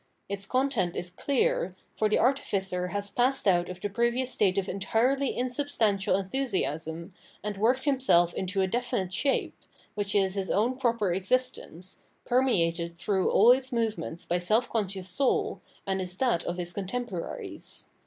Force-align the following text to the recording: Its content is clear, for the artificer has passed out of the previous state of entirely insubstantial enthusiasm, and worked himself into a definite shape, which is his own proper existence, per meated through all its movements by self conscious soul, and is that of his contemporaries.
Its 0.27 0.47
content 0.47 0.95
is 0.95 1.11
clear, 1.11 1.75
for 1.95 2.09
the 2.09 2.17
artificer 2.17 2.87
has 2.87 3.11
passed 3.11 3.47
out 3.47 3.69
of 3.69 3.79
the 3.79 3.87
previous 3.87 4.31
state 4.33 4.57
of 4.57 4.67
entirely 4.67 5.37
insubstantial 5.37 6.15
enthusiasm, 6.17 7.13
and 7.43 7.57
worked 7.59 7.83
himself 7.85 8.33
into 8.33 8.61
a 8.63 8.67
definite 8.67 9.13
shape, 9.13 9.55
which 9.93 10.15
is 10.15 10.33
his 10.33 10.49
own 10.49 10.75
proper 10.75 11.13
existence, 11.13 11.97
per 12.25 12.41
meated 12.41 12.97
through 12.97 13.29
all 13.29 13.51
its 13.51 13.71
movements 13.71 14.25
by 14.25 14.39
self 14.39 14.67
conscious 14.71 15.07
soul, 15.07 15.61
and 15.85 16.01
is 16.01 16.17
that 16.17 16.43
of 16.45 16.57
his 16.57 16.73
contemporaries. 16.73 17.89